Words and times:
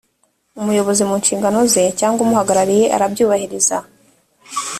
umuyobozi 0.61 1.01
mu 1.09 1.15
nshingano 1.21 1.59
ze 1.73 1.83
cyangwa 1.99 2.19
umuhagarariye 2.25 2.85
arabyubahiriza 2.95 3.77